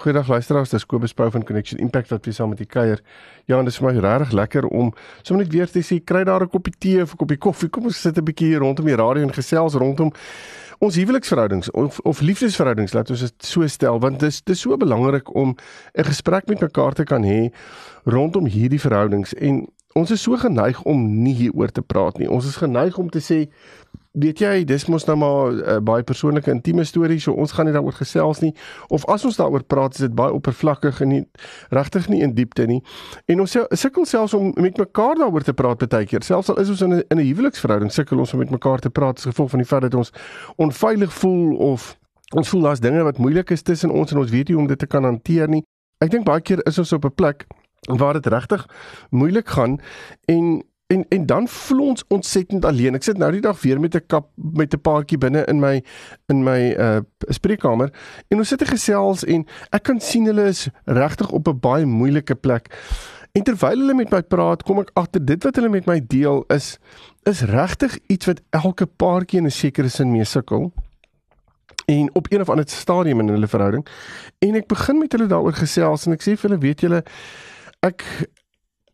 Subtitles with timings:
[0.00, 3.02] Goeiedag luisteraars, dis Kobus Pau van Connection Impact wat weer saam met die kuier.
[3.44, 6.22] Ja, en dit is vir my regtig lekker om sommer net weer te sê kry
[6.24, 7.68] daar 'n koppie tee of 'n koppie koffie.
[7.68, 10.10] Kom ons sit 'n bietjie hier rondom die radio en gesels rondom
[10.78, 15.34] ons huweliksverhoudings of of liefdesverhoudings, laat ons dit so stel, want dis dis so belangrik
[15.34, 15.54] om
[15.94, 17.52] 'n gesprek met mekaar te kan hê
[18.04, 22.30] rondom hierdie verhoudings en ons is so geneig om nie hieroor te praat nie.
[22.30, 23.50] Ons is geneig om te sê
[24.12, 27.52] weet jy, dis mos nou maar 'n uh, eh, baie persoonlike intieme storie, so ons
[27.52, 28.54] gaan nie daaroor gesels nie.
[28.88, 31.28] Of as ons daaroor praat, is dit baie oppervlakkig en nie
[31.70, 32.82] regtig nie in diepte nie.
[33.26, 36.22] En ons sukkel selfs om met mekaar daaroor te praat baie keer.
[36.22, 38.90] Selfs al is ons in 'n in 'n huweliksverhouding, sukkel ons om met mekaar te
[38.90, 40.12] praat as gevolg van die feit dat ons
[40.56, 41.98] onveilig voel of
[42.34, 44.68] ons voel daar's dinge wat moeilik is tussen ons en ons weet nie hoe om
[44.68, 45.62] dit te kan hanteer nie.
[45.98, 47.46] Ek dink baie keer is ons op 'n plek
[47.88, 48.66] waar dit regtig
[49.10, 49.78] moeilik gaan
[50.26, 52.96] en en en dan voel ons ontsettend alleen.
[52.98, 55.82] Ek sit nou die dag weer met 'n kap met 'n paartjie binne in my
[56.26, 57.92] in my uh spreekkamer
[58.28, 61.86] en ons sit en gesels en ek kan sien hulle is regtig op 'n baie
[61.86, 62.68] moeilike plek.
[63.32, 66.44] En terwyl hulle met my praat, kom ek agter dit wat hulle met my deel
[66.48, 66.78] is
[67.22, 70.72] is regtig iets wat elke paartjie in 'n sekere sin mee sukkel
[71.86, 73.86] en op een of ander stadium in hulle verhouding.
[74.38, 77.02] En ek begin met hulle daaroor gesels en ek sê vir hulle, weet julle,
[77.82, 78.04] ek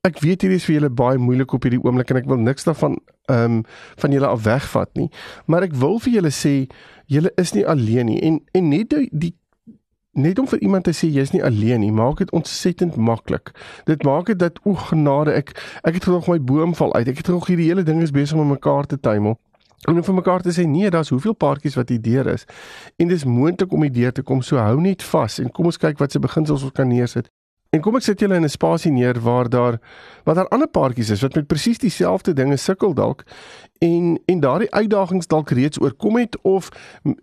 [0.08, 2.68] ek weet hierdie is vir julle baie moeilik op hierdie oomblik en ek wil niks
[2.68, 3.62] daarvan ehm um,
[3.98, 5.08] van julle af wegvat nie.
[5.46, 6.54] Maar ek wil vir julle sê
[7.10, 9.34] julle is nie alleen nie en en net die, die
[10.16, 13.52] net om vir iemand te sê jy's nie alleen nie, maak dit ontsettend maklik.
[13.84, 17.08] Dit maak dit dat o genade ek ek het nog my boom val uit.
[17.08, 19.36] Ek het nog hierdie hele ding is besig om mekaar te tuimel.
[19.86, 22.46] En vir mekaar te sê nee, daar's hoeveel paartjies wat hier deur is.
[22.96, 24.42] En dis moontlik om hier deur te kom.
[24.42, 27.28] So hou net vas en kom ons kyk wat se beginsels ons kan neersit.
[27.70, 29.80] En kom ek sit julle in 'n spasie neer waar daar
[30.24, 33.24] wat daar ander paartjies is wat met presies dieselfde dinge sukkel dalk
[33.78, 36.68] en en daardie uitdagings dalk reeds oorkom het of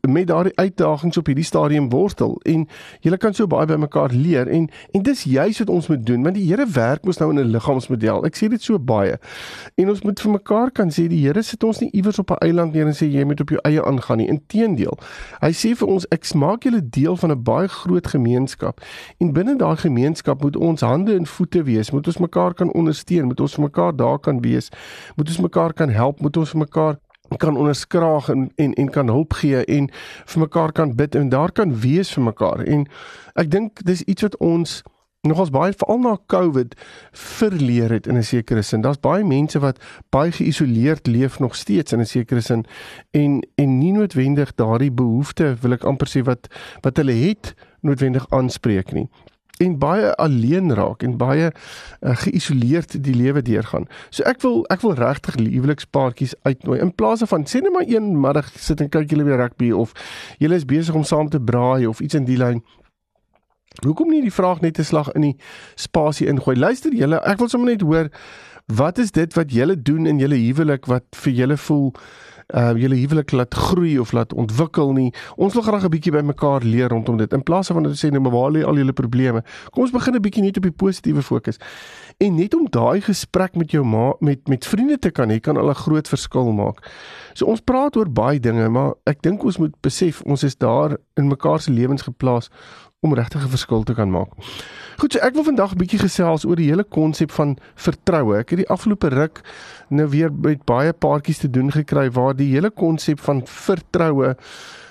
[0.01, 2.67] met daardie uitdagings op hierdie stadium wortel en
[2.99, 6.23] julle kan so baie by mekaar leer en en dis juist wat ons moet doen
[6.23, 8.25] want die Here werk mos nou in 'n liggaamsmodel.
[8.25, 9.17] Ek sê dit so baie.
[9.75, 12.45] En ons moet vir mekaar kan sê die Here sit ons nie iewers op 'n
[12.45, 14.27] eiland neer en sê jy moet op jou eie aangaan nie.
[14.27, 14.97] Inteendeel.
[15.41, 18.81] Hy sê vir ons ek maak julle deel van 'n baie groot gemeenskap
[19.19, 21.91] en binne daai gemeenskap moet ons hande en voete wees.
[21.91, 24.69] Moet ons mekaar kan ondersteun, moet ons vir mekaar daar kan wees.
[25.15, 26.95] Moet ons mekaar kan help, moet ons vir mekaar
[27.37, 29.89] kan onderskraag en en en kan hulp gee en
[30.25, 32.63] vir mekaar kan bid en daar kan wees vir mekaar.
[32.63, 32.87] En
[33.33, 34.81] ek dink dis iets wat ons
[35.23, 36.75] nogals baie veral na Covid
[37.11, 38.81] verleer het in 'n sekere sin.
[38.81, 42.65] Daar's baie mense wat baie geïsoleerd leef nog steeds in 'n sekere sin
[43.11, 46.47] en en nie noodwendig daardie behoefte wil ek amper sê wat
[46.81, 49.09] wat hulle het noodwendig aanspreek nie
[49.63, 53.87] en baie alleen raak en baie uh, geïsoleerd die lewe deurgaan.
[54.09, 58.13] So ek wil ek wil regtig lieflikspaartjies uitnooi in plaas van sê net maar een
[58.19, 59.95] middag sit en kyk julle weer rugby of
[60.39, 62.63] julle is besig om saam te braai of iets in die lyn.
[63.81, 65.35] Hoekom nie die vraag net te slag in die
[65.75, 66.55] spasie ingooi?
[66.59, 68.11] Luister julle, ek wil sommer net hoor
[68.65, 71.91] wat is dit wat julle doen in julle huwelik wat vir julle voel
[72.53, 75.13] uh julle huwelik laat groei of laat ontwikkel nie.
[75.35, 77.33] Ons wil graag 'n bietjie by mekaar leer rondom dit.
[77.33, 79.43] In plaas van om te sê nou maar waar lê al julle probleme?
[79.71, 81.57] Kom ons begin 'n bietjie net op die positiewe fokus.
[82.17, 85.57] En net om daai gesprek met jou ma met met vriende te kan hê kan
[85.57, 86.91] al 'n groot verskil maak.
[87.33, 90.97] So ons praat oor baie dinge, maar ek dink ons moet besef ons is daar
[91.15, 92.49] in mekaar se lewens geplaas
[93.03, 94.31] om regtig 'n verskil te kan maak.
[94.97, 98.37] Goed, so ek wil vandag 'n bietjie gesels oor die hele konsep van vertroue.
[98.37, 99.41] Ek het die afgelope ruk
[99.89, 104.35] nou weer met baie paartjies te doen gekry waar die hele konsep van vertroue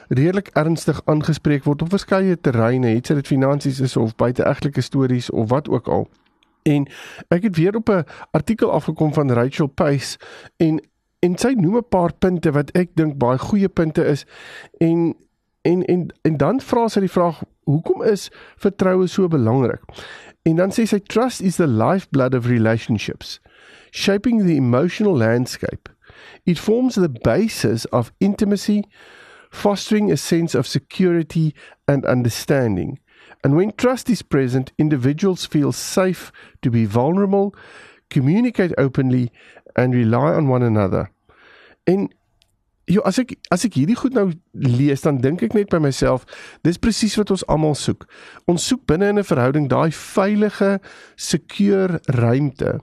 [0.09, 5.49] redelik ernstig aangespreek word op verskeie terreine, het dit finansies is of buiteegtelike stories of
[5.49, 6.09] wat ook al.
[6.63, 6.87] En
[7.29, 10.19] ek het weer op 'n artikel afgekom van Rachel Pace
[10.57, 10.81] en
[11.19, 14.27] en sy noem 'n paar punte wat ek dink baie goeie punte is
[14.79, 15.15] en
[15.63, 19.83] en en en dan vra sy die vraag hoekom is vertroue so belangrik?
[20.43, 23.39] En dan sê sy trust is the lifeblood of relationships,
[23.91, 25.89] shaping the emotional landscape.
[26.45, 28.85] It forms the basis of intimacy,
[29.51, 31.55] fostering a sense of security
[31.87, 32.99] and understanding.
[33.45, 36.33] And when trust is present, individuals feel safe
[36.63, 37.55] to be vulnerable,
[38.11, 39.31] communicate openly
[39.77, 41.11] and rely on one another.
[41.87, 42.09] En
[42.91, 46.25] Ja, as ek as ek hierdie goed nou lees, dan dink ek net by myself,
[46.67, 48.09] dis presies wat ons almal soek.
[48.51, 50.81] Ons soek binne in 'n verhouding daai veilige,
[51.17, 52.81] secure ruimte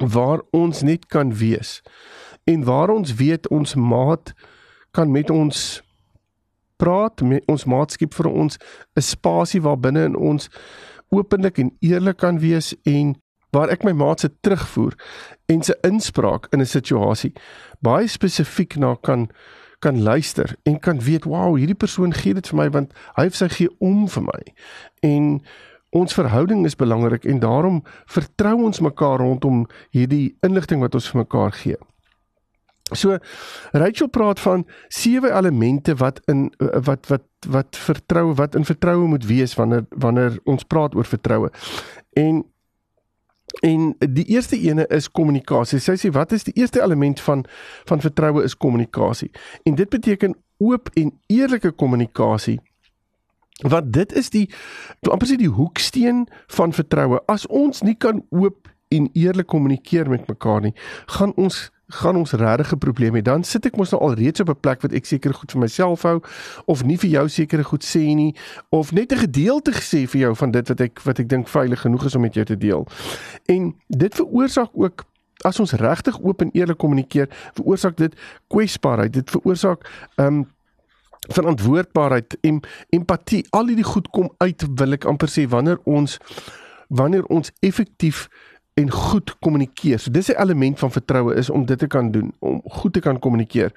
[0.00, 1.82] waar ons net kan wees
[2.44, 4.32] en waar ons weet ons maat
[4.90, 5.82] kan met ons
[6.76, 8.58] praat, met ons maatskap vir ons
[8.96, 10.48] 'n spasie waar binne in ons
[11.10, 13.14] openlik en eerlik kan wees en
[13.50, 14.94] waar ek my maat se terugvoer
[15.46, 17.32] en se inspraak in 'n situasie
[17.80, 19.28] baie spesifiek na kan
[19.80, 23.34] kan luister en kan weet, "Wow, hierdie persoon gee dit vir my want hy of
[23.34, 24.42] sy gee om vir my."
[25.00, 25.42] En
[25.90, 31.18] ons verhouding is belangrik en daarom vertrou ons mekaar rondom hierdie inligting wat ons vir
[31.18, 31.76] mekaar gee.
[32.92, 33.18] So
[33.72, 39.26] Rachel praat van sewe elemente wat in wat wat wat vertroue wat in vertroue moet
[39.26, 41.50] wees wanneer wanneer ons praat oor vertroue.
[42.12, 42.44] En
[43.60, 45.80] en die eerste ene is kommunikasie.
[45.82, 47.44] Sy sê wat is die eerste element van
[47.88, 49.30] van vertroue is kommunikasie.
[49.64, 52.60] En dit beteken oop en eerlike kommunikasie.
[53.60, 54.46] Want dit is die
[55.10, 56.26] amper sê die hoeksteen
[56.56, 57.20] van vertroue.
[57.28, 60.74] As ons nie kan oop en eerlik kommunikeer met mekaar nie,
[61.06, 63.22] gaan ons gaan ons regtig 'n probleem hê.
[63.22, 65.60] Dan sit ek mos nou al reeds op 'n plek wat ek seker goed vir
[65.60, 66.22] myself hou
[66.66, 68.34] of nie vir jou sekere goed sê nie
[68.68, 71.80] of net 'n gedeelte gesê vir jou van dit wat ek wat ek dink veilig
[71.80, 72.86] genoeg is om met jou te deel.
[73.46, 75.04] En dit veroorsaak ook
[75.44, 78.14] as ons regtig oop en eerlik kommunikeer, veroorsaak dit
[78.48, 79.12] kwesbaarheid.
[79.12, 80.46] Dit veroorsaak ehm um,
[81.20, 83.46] verantwoordbaarheid en empatie.
[83.50, 86.18] Al hierdie goed kom uit wil ek amper sê wanneer ons
[86.88, 88.28] wanneer ons effektief
[88.74, 89.98] en goed kommunikeer.
[89.98, 93.00] So dis 'n element van vertroue is om dit te kan doen, om goed te
[93.00, 93.72] kan kommunikeer.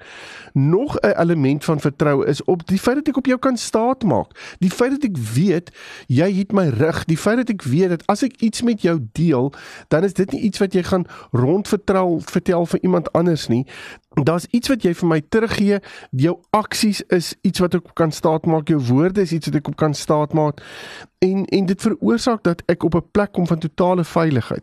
[0.52, 4.56] Nog 'n element van vertroue is op die feit dat ek op jou kan staatmaak.
[4.58, 5.70] Die feit dat ek weet
[6.06, 9.08] jy het my rug, die feit dat ek weet dat as ek iets met jou
[9.12, 9.52] deel,
[9.88, 13.66] dan is dit nie iets wat jy gaan rondvertel vertel vir iemand anders nie
[14.22, 15.78] daar's iets wat jy vir my teruggee.
[16.10, 18.68] Jou aksies is iets wat ek kan staatmaak.
[18.68, 20.62] Jou woorde is iets wat ek op kan staatmaak.
[21.24, 24.62] En en dit veroorsaak dat ek op 'n plek kom van totale veiligheid.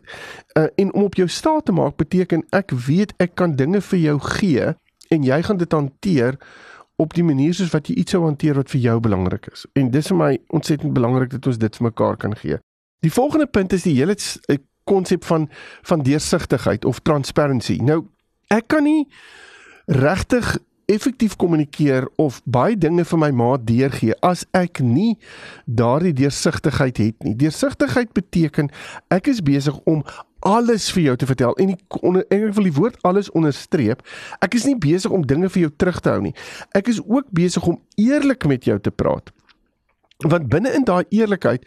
[0.56, 3.98] Uh, en om op jou staat te maak beteken ek weet ek kan dinge vir
[3.98, 4.74] jou gee
[5.08, 6.38] en jy gaan dit hanteer
[6.96, 9.66] op die manier soos wat jy iets sou hanteer wat vir jou belangrik is.
[9.72, 12.58] En dis vir my ontsettend belangrik dat ons dit vir mekaar kan gee.
[13.02, 14.16] Die volgende punt is die hele
[14.84, 15.48] konsep van
[15.82, 17.76] van deursigtigheid of transparency.
[17.82, 18.04] Nou
[18.52, 19.08] ek kan nie
[19.88, 20.58] regtig
[20.92, 25.14] effektief kommunikeer of baie dinge vir my ma deurgee as ek nie
[25.64, 27.34] daardie deursigtigheid het nie.
[27.38, 28.68] Deursigtigheid beteken
[29.14, 30.02] ek is besig om
[30.42, 34.02] alles vir jou te vertel en onder ek wil die woord alles onderstreep.
[34.42, 36.34] Ek is nie besig om dinge vir jou terug te hou nie.
[36.76, 39.30] Ek is ook besig om eerlik met jou te praat.
[40.22, 41.66] Want binne in daai eerlikheid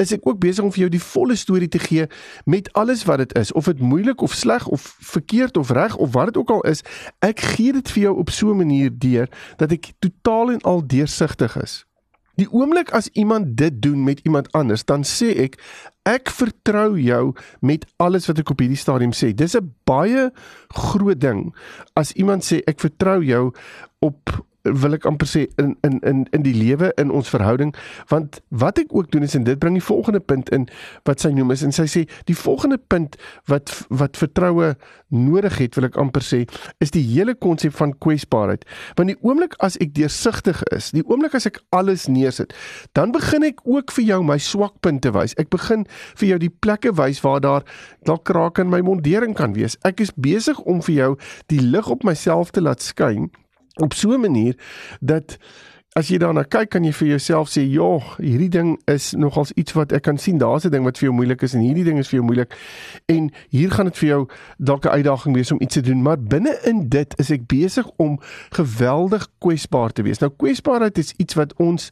[0.00, 2.06] is ek ook besig om vir jou die volle storie te gee
[2.44, 6.12] met alles wat dit is, of dit moeilik of sleg of verkeerd of reg of
[6.16, 6.82] wat dit ook al is.
[7.20, 10.86] Ek gee dit vir jou op so 'n manier deur dat ek totaal en al
[10.86, 11.84] deursigtig is.
[12.40, 15.58] Die oomblik as iemand dit doen met iemand anders, dan sê ek
[16.08, 19.34] ek vertrou jou met alles wat ek op hierdie stadium sê.
[19.34, 20.32] Dis 'n baie
[20.68, 21.54] groot ding
[21.94, 23.52] as iemand sê ek vertrou jou
[23.98, 27.74] op wil ek amper sê in in in in die lewe in ons verhouding.
[28.08, 30.68] Want wat ek ook doen is en dit bring die volgende punt in
[31.08, 33.16] wat sy noem is en sy sê die volgende punt
[33.48, 34.74] wat wat vertroue
[35.08, 36.42] nodig het wil ek amper sê
[36.78, 38.64] is die hele konsep van kwesbaarheid.
[38.98, 42.54] Want die oomblik as ek deursigtig is die oomblik as ek alles neersit
[42.92, 45.34] dan begin ek ook vir jou my swakpunte wys.
[45.40, 45.86] Ek begin
[46.20, 47.66] vir jou die plekke wys waar daar
[48.08, 49.78] dalk kraak in my mondering kan wees.
[49.84, 51.12] Ek is besig om vir jou
[51.52, 53.30] die lig op myself te laat skyn
[53.76, 54.54] op so 'n manier
[55.00, 55.38] dat
[55.98, 59.72] as jy daarna kyk kan jy vir jouself sê, "Joh, hierdie ding is nogals iets
[59.72, 60.38] wat ek kan sien.
[60.38, 62.54] Daar's 'n ding wat vir jou moeilik is en hierdie ding is vir jou moeilik."
[63.06, 64.28] En hier gaan dit vir jou
[64.58, 67.90] dalk 'n uitdaging wees om iets te doen, maar binne in dit is ek besig
[67.96, 68.20] om
[68.50, 70.18] geweldig kwesbaar te wees.
[70.18, 71.90] Nou kwesbaarheid is iets wat ons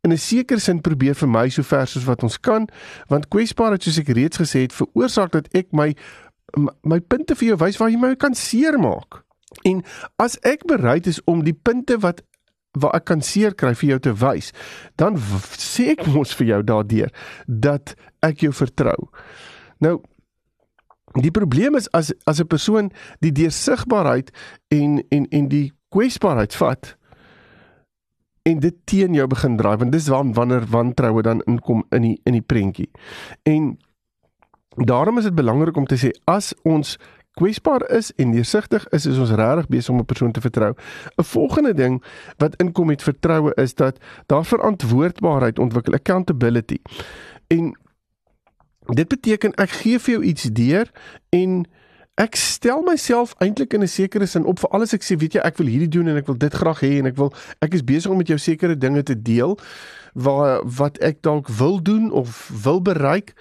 [0.00, 2.68] in 'n sekere sin probeer vermy so ver soos wat ons kan,
[3.08, 5.94] want kwesbaarheid soos ek reeds gesê het, veroorsaak dat ek my
[6.82, 9.24] my punte vir jou wys waar jy my kan seermaak.
[9.66, 9.82] En
[10.16, 12.22] as ek bereid is om die punte wat
[12.78, 14.52] waar ek kan seer kry vir jou te wys,
[15.00, 15.18] dan
[15.58, 17.10] sê ek mos vir jou daardeur
[17.46, 19.10] dat ek jou vertrou.
[19.82, 19.98] Nou
[21.18, 24.30] die probleem is as as 'n persoon die deursigbaarheid
[24.70, 26.94] en en en die kwesbaarheid vat
[28.42, 32.20] en dit teen jou begin draai want dis waar wanneer wantroue dan inkom in die
[32.24, 32.90] in die prentjie.
[33.42, 33.78] En
[34.76, 36.98] daarom is dit belangrik om te sê as ons
[37.40, 40.74] kwesbaar is en neersigtig is, is ons regtig besig om 'n persoon te vertrou.
[41.16, 42.02] 'n Volgende ding
[42.36, 46.78] wat inkom met vertroue is dat daar verantwoordbaarheid ontwikkel, accountability.
[47.48, 47.76] En
[48.94, 50.90] dit beteken ek gee vir jou iets deur
[51.30, 51.64] en
[52.20, 55.40] ek stel myself eintlik in 'n sekere sin op vir alles ek sê, weet jy,
[55.40, 57.84] ek wil hierdie doen en ek wil dit graag hê en ek wil ek is
[57.84, 59.58] besig om met jou sekere dinge te deel
[60.14, 63.34] waar wat ek dalk wil doen of wil bereik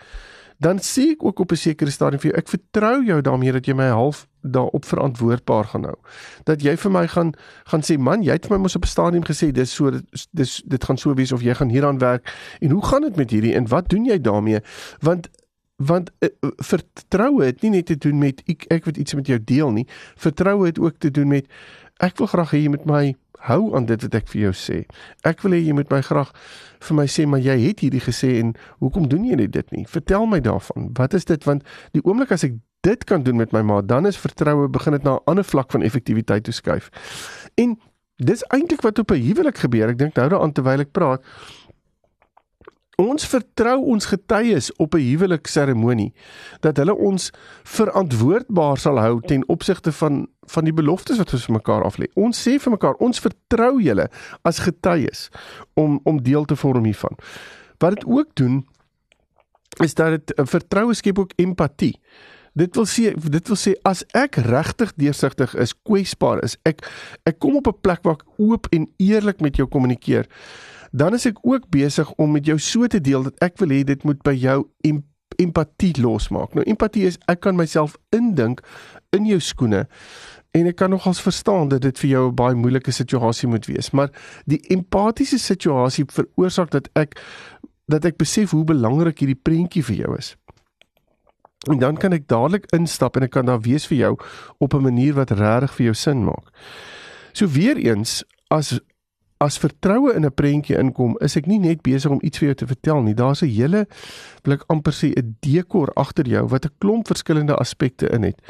[0.60, 3.66] dan sê ek ook op 'n sekere stadium vir jou, ek vertrou jou daarmee dat
[3.66, 5.98] jy my half daarop verantwoordbaar gaan hou.
[6.44, 8.88] Dat jy vir my gaan gaan sê man, jy het vir my mos op 'n
[8.88, 9.92] stadium gesê dis so
[10.32, 12.28] dis dit gaan so wees of jy gaan hieraan werk
[12.60, 14.60] en hoe gaan dit met hierdie en wat doen jy daarmee?
[15.00, 15.30] Want
[15.76, 19.40] want uh, vertroue het nie net te doen met ek ek weet iets met jou
[19.44, 19.88] deel nie.
[20.16, 21.48] Vertroue het ook te doen met
[21.98, 23.16] ek wil graag hê jy moet my
[23.48, 24.86] hou aan dit wat ek vir jou sê.
[25.24, 26.32] Ek wil hê jy moet my graag
[26.88, 29.86] vir my sê maar jy het hierdie gesê en hoekom doen jy dit nie?
[29.88, 30.92] Vertel my daarvan.
[30.98, 34.08] Wat is dit want die oomblik as ek dit kan doen met my ma, dan
[34.08, 36.90] is vertroue begin dit na 'n ander vlak van effektiwiteit toe skuif.
[37.56, 37.78] En
[38.16, 39.90] dis eintlik wat op 'n huwelik gebeur.
[39.90, 41.22] Ek dink nou daaraan terwyl ek praat.
[43.00, 46.14] Ons vertrou ons getuies op 'n huwelikseremonie
[46.60, 47.32] dat hulle ons
[47.64, 52.06] verantwoordbaar sal hou ten opsigte van van die beloftes wat ons vir mekaar aflê.
[52.16, 54.10] Ons sê vir mekaar, ons vertrou julle
[54.44, 55.30] as getuies
[55.74, 57.16] om om deel te vorm hiervan.
[57.78, 58.68] Wat dit ook doen
[59.84, 62.00] is dat dit vertroue skep ook empatie.
[62.54, 66.82] Dit wil sê dit wil sê as ek regtig deursigtig is, kwesbaar is, ek
[67.24, 70.26] ek kom op 'n plek waar ek oop en eerlik met jou kommunikeer
[70.92, 73.84] dan is ek ook besig om met jou so te deel dat ek wil hê
[73.84, 75.04] dit moet by jou em
[75.40, 76.52] empatie losmaak.
[76.54, 78.60] Nou empatie is ek kan myself indink
[79.16, 79.86] in jou skoene
[80.58, 83.92] en ek kan nogals verstaan dat dit vir jou 'n baie moeilike situasie moet wees,
[83.92, 84.10] maar
[84.46, 87.16] die empatiese situasie veroorsaak dat ek
[87.88, 90.36] dat ek besef hoe belangrik hierdie prentjie vir jou is.
[91.68, 94.18] En dan kan ek dadelik instap en ek kan daar wees vir jou
[94.60, 96.54] op 'n manier wat regtig vir jou sin maak.
[97.34, 98.80] So weer eens as
[99.40, 102.56] as vertroue in 'n prentjie inkom, is ek nie net besig om iets vir jou
[102.56, 103.14] te vertel nie.
[103.14, 103.88] Daar's 'n hele
[104.44, 108.42] wil ek amper sê 'n dekor agter jou wat 'n klomp verskillende aspekte in het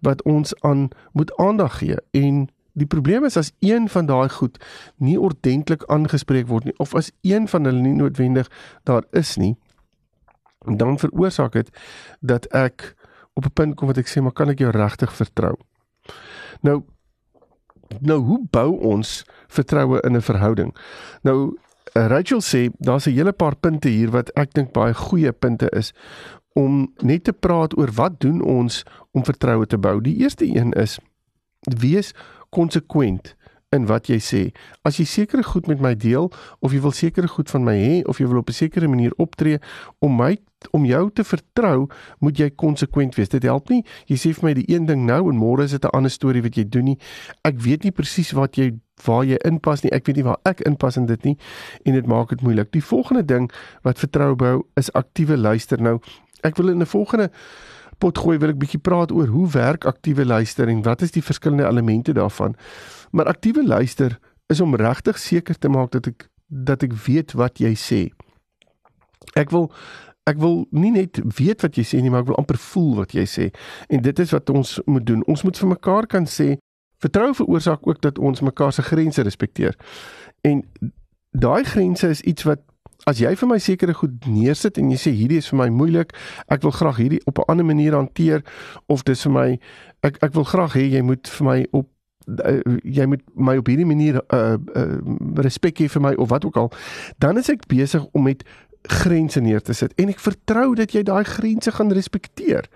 [0.00, 1.96] wat ons aan moet aandag gee.
[2.10, 4.58] En die probleem is as een van daai goed
[4.96, 8.50] nie ordentlik aangespreek word nie of as een van hulle nie noodwendig
[8.84, 9.56] daar is nie,
[10.64, 11.70] dan veroorsaak dit
[12.20, 12.94] dat ek
[13.34, 15.56] op 'n punt kom wat ek sê, maar kan ek jou regtig vertrou?
[16.60, 16.82] Nou
[18.00, 20.76] nou hoe bou ons vertroue in 'n verhouding?
[21.22, 21.56] Nou
[21.94, 25.68] eh, Rachel sê daar's 'n hele paar punte hier wat ek dink baie goeie punte
[25.70, 25.92] is
[26.54, 30.00] om net te praat oor wat doen ons om vertroue te bou.
[30.00, 30.98] Die eerste een is
[31.60, 32.14] wees
[32.50, 33.36] konsekwent
[33.72, 34.42] in wat jy sê.
[34.84, 38.00] As jy sekere goed met my deel of jy wil sekere goed van my hê
[38.08, 39.58] of jy wil op 'n sekere manier optree
[40.00, 40.36] om my
[40.70, 41.88] om jou te vertrou,
[42.20, 43.28] moet jy konsekwent wees.
[43.28, 45.84] Dit help nie jy sê vir my die een ding nou en môre is dit
[45.84, 46.98] 'n ander storie wat jy doen nie.
[47.44, 49.92] Ek weet nie presies wat jy waar jy inpas nie.
[49.92, 51.36] Ek weet nie waar ek inpas in dit nie
[51.84, 52.70] en dit maak dit moeilik.
[52.72, 53.50] Die volgende ding
[53.82, 55.80] wat vertrou bou is aktiewe luister.
[55.80, 55.98] Nou,
[56.42, 57.30] ek wil in 'n volgende
[58.02, 61.22] pot gooi wil ek bietjie praat oor hoe werk aktiewe luister en wat is die
[61.22, 62.56] verskillende elemente daarvan.
[63.14, 64.18] Maar aktiewe luister
[64.50, 68.00] is om regtig seker te maak dat ek dat ek weet wat jy sê.
[69.38, 69.70] Ek wil
[70.28, 73.14] ek wil nie net weet wat jy sê nie, maar ek wil amper voel wat
[73.16, 73.48] jy sê.
[73.88, 75.24] En dit is wat ons moet doen.
[75.26, 76.54] Ons moet vir mekaar kan sê
[77.02, 79.74] vertrou veroorsaak ook dat ons mekaar se grense respekteer.
[80.46, 80.62] En
[81.30, 82.62] daai grense is iets wat
[83.06, 86.12] as jy vir my sekere goed neersit en jy sê hierdie is vir my moeilik,
[86.52, 88.44] ek wil graag hierdie op 'n ander manier hanteer
[88.86, 89.48] of dis vir my
[90.02, 91.88] ek ek wil graag hê jy moet vir my op
[92.28, 94.98] uh, jy moet my op hierdie manier uh, uh,
[95.42, 96.70] respek hê vir my of wat ook al,
[97.18, 98.44] dan is ek besig om met
[98.82, 102.66] grense neer te sit en ek vertrou dat jy daai grense gaan respekteer.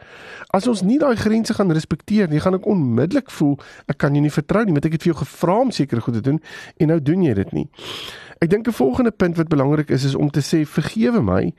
[0.54, 3.56] As ons nie daai grense gaan respekteer nie, gaan ek onmiddellik voel
[3.90, 6.14] ek kan jou nie vertrou nie, want ek het vir jou gevra om sekere goed
[6.20, 6.38] te doen
[6.78, 7.66] en nou doen jy dit nie.
[8.38, 11.54] Ek dink 'n volgende punt wat belangrik is is om te sê vergewe my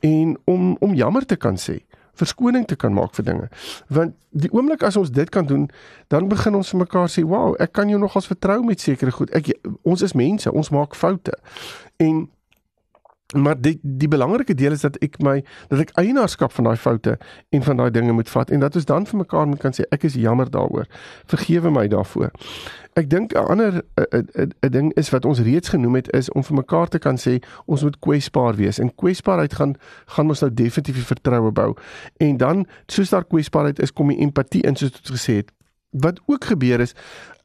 [0.00, 1.80] en om om jammer te kan sê
[2.18, 3.48] verskoning te kan maak vir dinge.
[3.94, 5.68] Want die oomblik as ons dit kan doen,
[6.12, 9.30] dan begin ons vir mekaar sê, "Wow, ek kan jou nogals vertrou met sekere goed.
[9.30, 11.38] Ek ons is mense, ons maak foute."
[11.96, 12.28] En
[13.36, 17.18] maar die die belangrike deel is dat ek my dat ek eienaarskap van daai foute
[17.52, 19.84] en van daai dinge moet vat en dat ons dan vir mekaar moet kan sê
[19.92, 20.88] ek is jammer daaroor.
[21.28, 22.32] Vergewe my daarvoor.
[22.96, 26.56] Ek dink 'n ander 'n ding is wat ons reeds genoem het is om vir
[26.56, 28.78] mekaar te kan sê ons moet kwesbaar wees.
[28.78, 31.76] En kwesbaarheid gaan gaan ons nou definitief vertroue bou.
[32.16, 35.52] En dan soos daar kwesbaarheid is, kom die empatie in soos dit gesê het.
[35.90, 36.94] Wat ook gebeur is,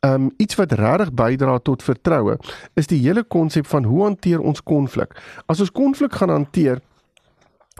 [0.04, 2.38] um iets wat regtig bydra tot vertroue,
[2.76, 5.16] is die hele konsep van hoe hanteer ons konflik.
[5.46, 6.82] As ons konflik gaan hanteer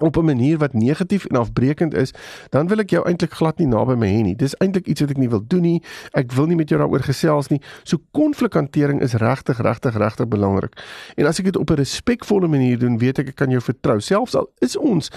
[0.02, 2.14] op 'n manier wat negatief en afbreekend is,
[2.50, 4.36] dan wil ek jou eintlik glad nie naby my hê nie.
[4.36, 5.84] Dis eintlik iets wat ek nie wil doen nie.
[6.12, 7.62] Ek wil nie met jou daaroor gesels nie.
[7.84, 10.84] So konflikhantering is regtig regtig regtig belangrik.
[11.16, 14.00] En as ek dit op 'n respekvolle manier doen, weet ek ek kan jou vertrou.
[14.00, 15.12] Selfs al is ons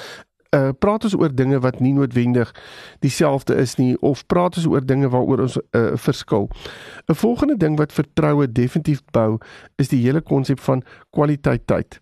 [0.55, 2.53] uh praat ons oor dinge wat nie noodwendig
[3.01, 6.49] dieselfde is nie of praat ons oor dinge waaroor ons uh verskil.
[7.09, 9.39] 'n Volgende ding wat vertroue definitief bou,
[9.77, 12.01] is die hele konsep van kwaliteit tyd.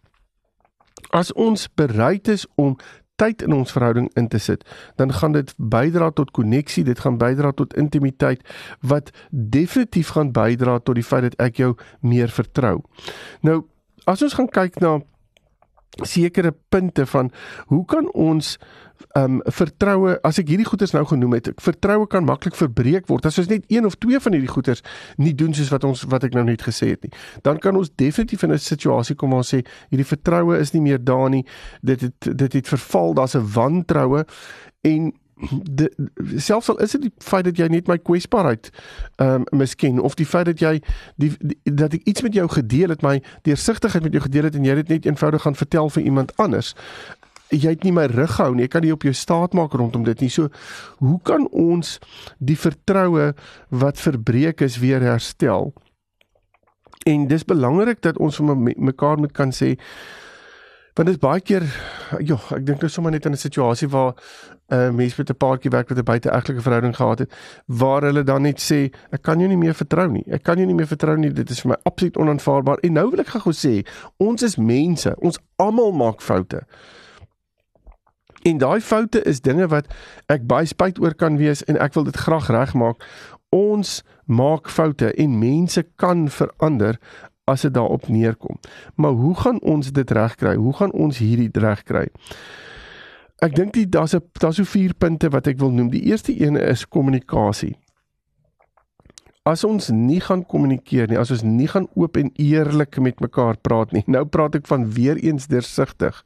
[1.11, 2.77] As ons bereid is om
[3.17, 4.65] tyd in ons verhouding in te sit,
[4.97, 8.43] dan gaan dit bydra tot koneksie, dit gaan bydra tot intimiteit
[8.81, 12.81] wat definitief gaan bydra tot die feit dat ek jou meer vertrou.
[13.41, 13.63] Nou,
[14.05, 14.99] as ons gaan kyk na
[16.03, 17.31] sekere punte van
[17.67, 18.59] hoe kan ons
[19.19, 23.27] um vertroue as ek hierdie goeters nou genoem het vertroue kan maklik verbreek word.
[23.27, 24.83] As ons net een of twee van hierdie goeters
[25.23, 27.13] nie doen soos wat ons wat ek nou net gesê het nie
[27.47, 30.83] dan kan ons definitief in 'n situasie kom waar ons sê hierdie vertroue is nie
[30.83, 31.45] meer daar nie.
[31.83, 33.15] Dit het dit het verval.
[33.15, 34.25] Daar's 'n wantroue.
[34.83, 35.13] En
[35.51, 35.91] de
[36.37, 38.71] selfs al is dit die feit dat jy net my kwesbaarheid
[39.17, 40.79] ehm um, miskien of die feit dat jy
[41.17, 44.55] die, die dat ek iets met jou gedeel het my deursigtigheid met jou gedeel het
[44.55, 46.75] en jy dit net eenvoudig gaan vertel vir iemand anders
[47.53, 48.67] jy het nie my rug gehou nie.
[48.67, 50.31] Ek kan nie op jou staat maak rondom dit nie.
[50.33, 50.51] So
[51.03, 51.99] hoe kan ons
[52.39, 53.33] die vertroue
[53.71, 55.73] wat verbreek is weer herstel?
[57.07, 59.75] En dis belangrik dat ons vir mekaar moet kan sê
[60.95, 61.65] want dit is baie keer
[62.23, 64.15] ja, ek dink nou sommer net in 'n situasie waar
[64.71, 67.33] 'n uh, mens met 'n paartjie werk wat 'n buiteegtelike verhouding gehad het
[67.67, 70.25] waar hulle dan net sê ek kan jou nie meer vertrou nie.
[70.31, 71.33] Ek kan jou nie meer vertrou nie.
[71.33, 72.79] Dit is vir my absoluut onaanvaarbaar.
[72.83, 73.87] En nou wil ek gou sê,
[74.17, 75.15] ons is mense.
[75.19, 76.63] Ons almal maak foute.
[78.45, 79.87] En daai foute is dinge wat
[80.29, 83.05] ek baie spyt oor kan wees en ek wil dit graag regmaak.
[83.51, 86.99] Ons maak foute en mense kan verander
[87.45, 88.59] as dit daarop neerkom.
[88.95, 90.55] Maar hoe gaan ons dit regkry?
[90.57, 92.09] Hoe gaan ons hierdie regkry?
[93.45, 95.91] Ek dink dit daar's 'n daar's so vier punte wat ek wil noem.
[95.91, 97.77] Die eerste een is kommunikasie.
[99.43, 103.57] As ons nie gaan kommunikeer nie, as ons nie gaan oop en eerlik met mekaar
[103.57, 104.05] praat nie.
[104.15, 106.25] Nou praat ek van weer eens deursigtig.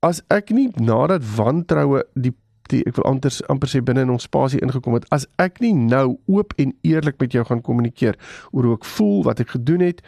[0.00, 2.34] As ek nie nadat wantroue die
[2.72, 5.06] die ek wil anders amper sê binne in ons spasie ingekom het.
[5.14, 8.18] As ek nie nou oop en eerlik met jou gaan kommunikeer
[8.52, 10.02] oor hoe ek voel wat ek gedoen het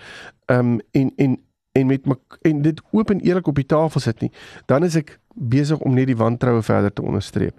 [0.52, 1.38] um, en en
[1.78, 4.32] en met my en dit oop en eerlik op die tafel sit nie
[4.66, 7.54] dan is ek besig om net die wantroue verder te onderstreep.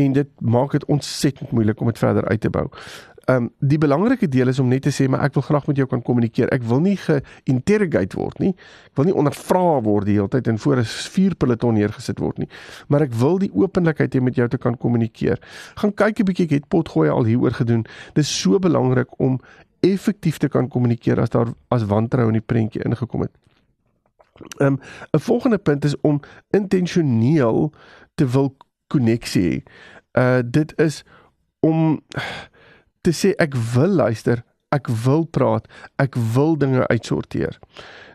[0.00, 2.68] En dit maak dit ontsettend moeilik om dit verder uit te bou
[3.30, 5.76] Ehm um, die belangrike deel is om net te sê maar ek wil graag met
[5.78, 6.48] jou kan kommunikeer.
[6.50, 8.50] Ek wil nie geïnterrogate word nie.
[8.90, 12.48] Ek wil nie ondervra word die hele tyd en voor 'n vuurpeloton neergesit word nie.
[12.88, 15.38] Maar ek wil die openlikheid hê met jou te kan kommunikeer.
[15.76, 17.86] Gaan kyk 'n bietjie, ek het potgooi al hieroor gedoen.
[18.14, 19.38] Dit is so belangrik om
[19.80, 23.32] effektief te kan kommunikeer as daar as wantrou in die prentjie ingekom het.
[24.58, 24.78] Ehm um,
[25.12, 27.72] 'n volgende punt is om intentioneel
[28.14, 29.62] te wil koneksie.
[30.12, 31.04] Uh dit is
[31.60, 32.02] om
[33.02, 35.66] te sê ek wil luister, ek wil praat,
[36.00, 37.58] ek wil dinge uitsorteer.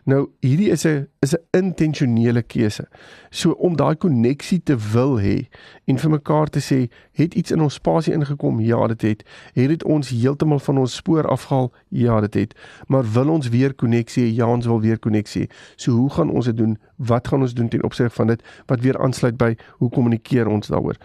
[0.08, 2.88] Nou hierdie is 'n is 'n intentionele keuse.
[3.30, 5.48] So om daai koneksie te wil hê
[5.84, 8.60] en vir mekaar te sê, het iets in ons spasie ingekom?
[8.60, 9.22] Ja, dit het.
[9.52, 11.72] Het dit ons heeltemal van ons spoor afgehaal?
[11.88, 12.54] Ja, dit het.
[12.86, 14.34] Maar wil ons weer koneksie?
[14.34, 15.48] Ja, ons wil weer koneksie.
[15.76, 16.78] So hoe gaan ons dit doen?
[16.96, 20.66] Wat gaan ons doen ten opsigte van dit wat weer aansluit by hoe kommunikeer ons
[20.66, 20.96] daaroor?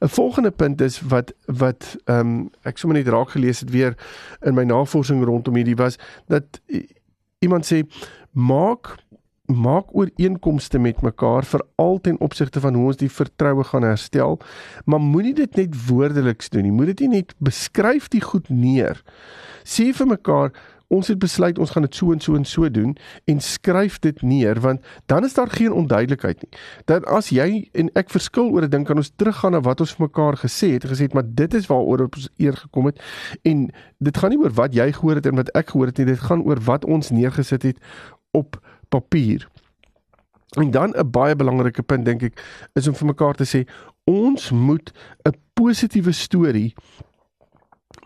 [0.00, 3.94] 'n Volgende punt is wat wat ehm um, ek sommer net raak gelees het weer
[4.40, 5.96] in my navorsing rondom hierdie was
[6.26, 6.60] dat
[7.40, 7.84] iemand sê
[8.32, 8.96] maak
[9.50, 14.38] maak ooreenkomste met mekaar vir al ten opsigte van hoe ons die vertroue gaan herstel
[14.84, 16.74] maar moenie dit net woordeliks doen nie.
[16.74, 19.02] Moet dit nie net beskryf die goed neer.
[19.64, 20.54] Sê vir mekaar
[20.90, 22.96] ons het besluit ons gaan dit so en so en so doen
[23.30, 26.50] en skryf dit neer want dan is daar geen onduidelikheid nie.
[26.90, 29.94] Dat as jy en ek verskil oor 'n ding kan ons teruggaan na wat ons
[29.94, 32.98] vir mekaar gesê het, gesê het maar dit is waaroor ons eer gekom het
[33.44, 36.06] en dit gaan nie oor wat jy gehoor het en wat ek gehoor het nie,
[36.06, 37.78] dit gaan oor wat ons neergesit het
[38.30, 39.48] op papier.
[40.58, 43.68] En dan 'n baie belangrike punt dink ek is om vir mekaar te sê
[44.04, 44.92] ons moet
[45.24, 46.74] 'n positiewe storie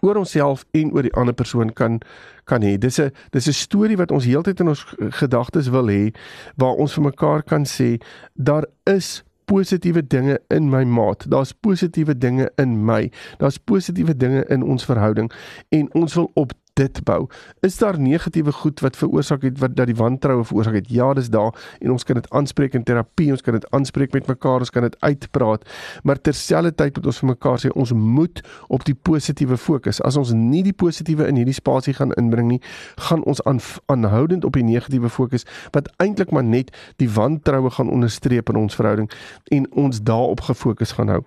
[0.00, 2.00] oor onsself en oor die ander persoon kan
[2.44, 2.78] kan hê.
[2.78, 6.14] Dis 'n dis 'n storie wat ons heeltyd in ons gedagtes wil hê
[6.56, 8.00] waar ons vir mekaar kan sê
[8.34, 11.24] daar is positiewe dinge in my maat.
[11.28, 13.10] Daar's positiewe dinge in my.
[13.38, 15.32] Daar's positiewe dinge in ons verhouding
[15.68, 17.26] en ons wil op dit bou.
[17.60, 20.90] Is daar negatiewe goed wat veroorsaak het wat dat die wantroue veroorsaak het?
[20.90, 24.26] Ja, dis daar en ons kan dit aanspreek in terapie, ons kan dit aanspreek met
[24.26, 25.68] mekaar, ons kan dit uitpraat.
[26.02, 30.02] Maar terselfdertyd moet ons vir mekaar sê ons moet op die positiewe fokus.
[30.02, 32.60] As ons nie die positiewe in hierdie spasie gaan inbring nie,
[33.08, 37.90] gaan ons aan, aanhoudend op die negatiewe fokus wat eintlik maar net die wantroue gaan
[37.90, 39.10] onderstreep in ons verhouding
[39.54, 41.22] en ons daarop gefokus gaan hou.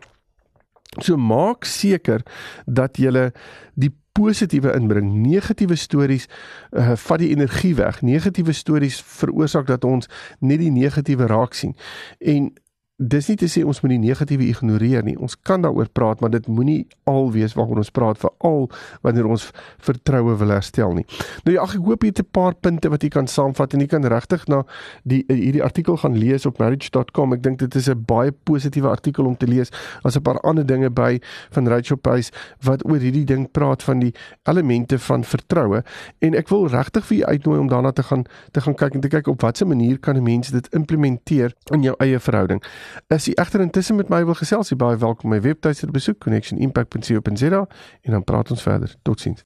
[1.03, 2.23] So maak seker
[2.65, 3.31] dat jy
[3.75, 5.11] die positiewe inbring.
[5.21, 6.25] Negatiewe stories
[6.71, 8.01] uh, vat die energie weg.
[8.01, 11.75] Negatiewe stories veroorsaak dat ons net die negatiewe raak sien.
[12.17, 12.49] En
[12.97, 15.13] dis nie te sê ons moet die negatiewe ignoreer nie.
[15.21, 18.65] Ons kan daaroor praat, maar dit moenie al wees waaroor ons praat veral
[19.05, 19.43] wanneer ons
[19.85, 21.05] vertroue wil herstel nie.
[21.45, 23.87] Nou ja, ek hoop jy het 'n paar punte wat jy kan saamvat en jy
[23.87, 24.63] kan regtig na
[25.03, 27.33] die hierdie artikel gaan lees op marriage.com.
[27.33, 29.69] Ek dink dit is 'n baie positiewe artikel om te lees.
[30.01, 31.19] Daar's 'n paar ander dinge by
[31.51, 32.31] van Rachel Pace
[32.61, 34.13] wat oor hierdie ding praat van die
[34.45, 35.83] elemente van vertroue
[36.19, 39.01] en ek wil regtig vir jou uitnooi om daarna te gaan te gaan kyk en
[39.01, 42.61] te kyk op watter manier kan 'n mens dit implementeer in jou eie verhouding.
[43.07, 47.65] As jy egter intussen met my wil gesels, jy baie welkom my webtuiste besoek connectionimpact.co.za
[48.01, 48.95] en dan praat ons verder.
[49.01, 49.35] Totsiens.